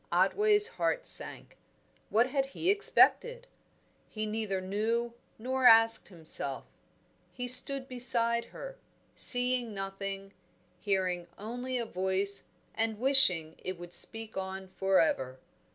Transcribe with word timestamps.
Otway's 0.11 0.67
heart 0.67 1.05
sank. 1.05 1.59
What 2.09 2.31
had 2.31 2.47
he 2.57 2.71
expected? 2.71 3.45
He 4.09 4.25
neither 4.25 4.59
knew 4.59 5.13
nor 5.37 5.67
asked 5.67 6.07
himself; 6.07 6.65
he 7.31 7.47
stood 7.47 7.87
beside 7.87 8.45
her, 8.45 8.79
seeing 9.13 9.75
nothing, 9.75 10.33
hearing 10.79 11.27
only 11.37 11.77
a 11.77 11.85
voice 11.85 12.47
and 12.73 12.97
wishing 12.97 13.53
it 13.63 13.77
would 13.77 13.93
speak 13.93 14.35
on 14.35 14.69
for 14.69 14.99
ever. 14.99 15.39